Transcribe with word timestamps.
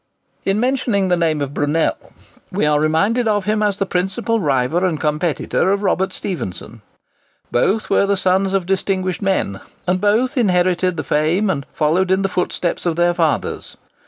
In 0.45 0.59
mentioning 0.59 1.09
the 1.09 1.15
name 1.15 1.41
of 1.41 1.53
Brunel, 1.53 1.95
we 2.51 2.65
are 2.65 2.79
reminded 2.79 3.27
of 3.27 3.45
him 3.45 3.61
as 3.61 3.77
the 3.77 3.85
principal 3.85 4.39
rival 4.39 4.83
and 4.83 4.99
competitor 4.99 5.69
of 5.71 5.83
Robert 5.83 6.11
Stephenson. 6.11 6.81
Both 7.51 7.91
were 7.91 8.07
the 8.07 8.17
sons 8.17 8.53
of 8.55 8.65
distinguished 8.65 9.21
men, 9.21 9.61
and 9.85 10.01
both 10.01 10.39
inherited 10.39 10.97
the 10.97 11.03
fame 11.03 11.51
and 11.51 11.67
followed 11.71 12.09
in 12.09 12.23
the 12.23 12.29
footsteps 12.29 12.87
of 12.87 12.95
their 12.95 13.13
fathers. 13.13 13.77